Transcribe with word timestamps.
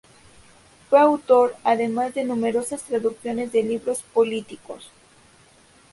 Fue 0.89 0.99
autor, 0.99 1.55
además, 1.63 2.15
de 2.15 2.23
numerosas 2.23 2.81
traducciones 2.81 3.51
de 3.51 3.61
libros 3.61 4.01
políticos. 4.01 4.89